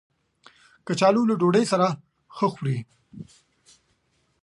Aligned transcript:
کچالو 0.85 1.21
له 1.29 1.35
ډوډۍ 1.41 1.65
سره 1.71 1.87
ښه 2.35 2.47
خوري 2.53 2.77